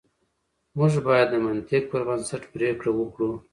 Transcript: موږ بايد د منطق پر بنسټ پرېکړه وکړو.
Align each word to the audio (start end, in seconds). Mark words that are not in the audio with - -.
موږ 0.77 0.93
بايد 1.05 1.27
د 1.31 1.35
منطق 1.45 1.83
پر 1.91 2.01
بنسټ 2.07 2.43
پرېکړه 2.53 2.91
وکړو. 2.93 3.31